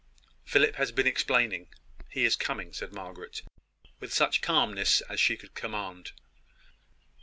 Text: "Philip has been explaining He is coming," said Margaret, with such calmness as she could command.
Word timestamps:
"Philip 0.45 0.77
has 0.77 0.91
been 0.91 1.05
explaining 1.05 1.67
He 2.09 2.25
is 2.25 2.35
coming," 2.35 2.73
said 2.73 2.91
Margaret, 2.91 3.43
with 3.99 4.11
such 4.11 4.41
calmness 4.41 5.01
as 5.01 5.19
she 5.19 5.37
could 5.37 5.53
command. 5.53 6.13